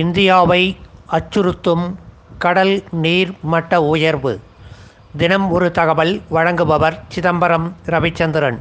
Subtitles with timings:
[0.00, 0.62] இந்தியாவை
[1.16, 1.84] அச்சுறுத்தும்
[2.38, 4.32] கடல் நீர் மட்ட உயர்வு.
[5.16, 8.58] தினம் ஒரு தகவல் வழங்குபவர் சிதம்பரம் ரவிச்சந்திரன்.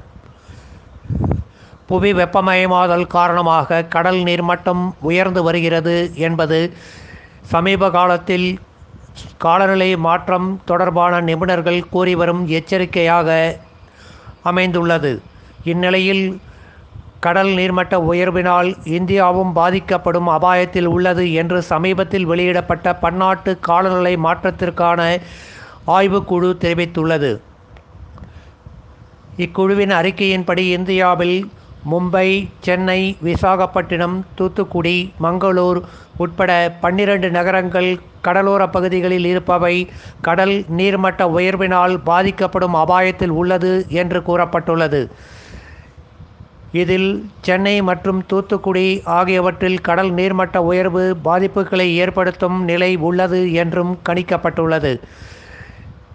[1.88, 6.60] புவி வெப்பமயமாதல் காரணமாக கடல் நீர்மட்டம் உயர்ந்து வருகிறது என்பது
[7.54, 8.60] சமீப காலத்தில்
[9.38, 13.58] காலநிலை மாற்றம் தொடர்பான நிபுணர்கள் கூறி வரும் எச்சரிக்கையாக
[14.44, 15.22] அமைந்துள்ளது.
[15.64, 16.26] இந்நிலையில்
[17.26, 25.00] கடல் நீர்மட்ட உயர்வினால் இந்தியாவும் பாதிக்கப்படும் அபாயத்தில் உள்ளது என்று சமீபத்தில் வெளியிடப்பட்ட பன்னாட்டு காலநிலை மாற்றத்திற்கான
[25.98, 27.32] ஆய்வுக்குழு தெரிவித்துள்ளது.
[29.38, 31.38] இக்குழுவின் அறிக்கையின்படி இந்தியாவில்
[31.92, 32.28] மும்பை
[32.66, 35.80] சென்னை விசாகப்பட்டினம் தூத்துக்குடி மங்களூர்
[36.24, 36.52] உட்பட
[36.82, 37.90] பன்னிரண்டு நகரங்கள்
[38.22, 39.76] கடலோர பகுதிகளில் இருப்பவை
[40.28, 45.02] கடல் நீர்மட்ட உயர்வினால் பாதிக்கப்படும் அபாயத்தில் உள்ளது என்று கூறப்பட்டுள்ளது.
[46.72, 47.10] இதில்
[47.46, 48.86] சென்னை மற்றும் தூத்துக்குடி
[49.18, 54.94] ஆகியவற்றில் கடல் நீர்மட்ட உயர்வு பாதிப்புகளை ஏற்படுத்தும் நிலை உள்ளது என்றும் கணிக்கப்பட்டுள்ளது.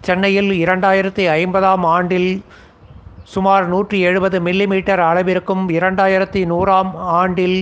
[0.07, 2.31] சென்னையில் இரண்டாயிரத்தி ஐம்பதாம் ஆண்டில்
[3.33, 7.57] சுமார் நூற்றி எழுபது மில்லிமீட்டர் அளவிற்கும் இரண்டாயிரத்தி நூறாம் ஆண்டில்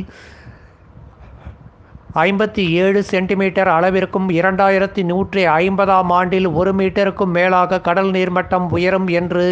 [2.25, 9.45] ஐம்பத்தி ஏழு சென்டிமீட்டர் அளவிற்கும் இரண்டாயிரத்தி நூற்றி ஐம்பதாம் ஆண்டில் ஒரு மீட்டருக்கும் மேலாக கடல் நீர்மட்டம் உயரும் என்று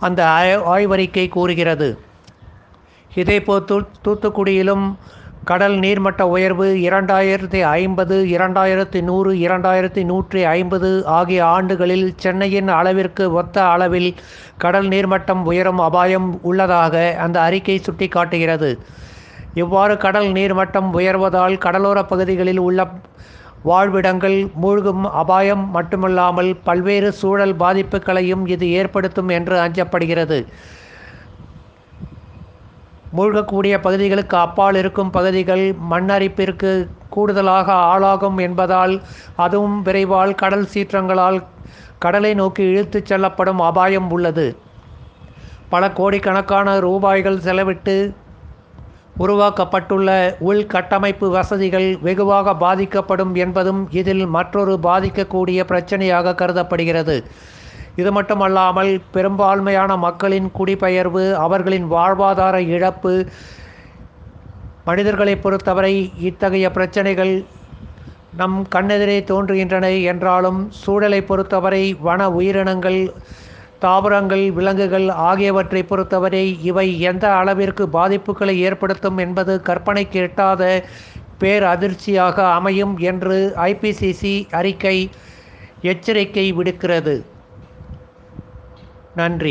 [0.00, 0.20] அந்த
[0.74, 1.88] ஆய்வறிக்கை கூறுகிறது.
[3.20, 4.86] இதேபோல் தூ தூத்துக்குடியிலும்
[5.44, 13.56] கடல் நீர்மட்ட உயர்வு இரண்டாயிரத்தி ஐம்பது இரண்டாயிரத்தி நூறு இரண்டாயிரத்தி நூற்றி ஐம்பது ஆகிய ஆண்டுகளில் சென்னையின் அளவிற்கு ஒத்த
[13.64, 14.10] அளவில்
[14.58, 18.70] கடல் நீர்மட்டம் உயரும் அபாயம் உள்ளதாக அந்த அறிக்கை சுட்டிக்காட்டுகிறது.
[19.54, 22.80] இவ்வாறு கடல் நீர்மட்டம் உயர்வதால் கடலோர பகுதிகளில் உள்ள
[23.70, 30.38] வாழ்விடங்கள் மூழ்கும் அபாயம் மட்டுமல்லாமல் பல்வேறு சூழல் பாதிப்புகளையும் இது ஏற்படுத்தும் என்று அஞ்சப்படுகிறது.
[33.16, 36.70] மூழ்கக்கூடிய பகுதிகளுக்கு அப்பால் இருக்கும் பகுதிகள் மண்ணரிப்பிற்கு
[37.08, 38.94] கூடுதலாக ஆளாகும் என்பதால்
[39.44, 41.38] அதுவும் விரைவால் கடல் சீற்றங்களால்
[41.98, 44.46] கடலை நோக்கி இழுத்துச் செல்லப்படும் அபாயம் உள்ளது.
[45.70, 47.96] பல கோடிக்கணக்கான ரூபாய்கள் செலவிட்டு
[49.18, 50.10] உருவாக்கப்பட்டுள்ள
[50.48, 57.16] உள்கட்டமைப்பு வசதிகள் வெகுவாக பாதிக்கப்படும் என்பதும் இதில் மற்றொரு பாதிக்கக்கூடிய பிரச்சனையாக கருதப்படுகிறது.
[57.96, 63.12] இது மட்டுமல்லாமல் பெரும்பான்மையான மக்களின் குடிபெயர்வு அவர்களின் வாழ்வாதார இழப்பு
[64.86, 65.94] மனிதர்களை பொறுத்தவரை
[66.28, 67.34] இத்தகைய பிரச்சனைகள்
[68.32, 73.00] நம் கண்ணெதிரே தோன்றுகின்றன என்றாலும் சூழலை பொறுத்தவரை வன உயிரினங்கள்
[73.78, 80.62] தாவரங்கள் விலங்குகள் ஆகியவற்றை பொறுத்தவரை இவை எந்த அளவிற்கு பாதிப்புகளை ஏற்படுத்தும் என்பது கற்பனைக்கு எட்டாத
[81.38, 83.36] பேர் அதிர்ச்சியாக அமையும் என்று
[83.68, 84.96] ஐபிசிசி அறிக்கை
[85.82, 87.14] எச்சரிக்கை விடுக்கிறது.
[89.15, 89.47] நன்றி